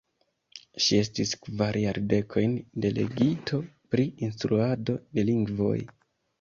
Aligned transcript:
Ŝi 0.85 0.95
estis 1.01 1.33
kvar 1.47 1.77
jardekojn 1.83 2.57
delegito 2.87 3.63
pri 3.95 4.09
instruado 4.31 5.01
de 5.17 5.31
lingvoj. 5.33 5.79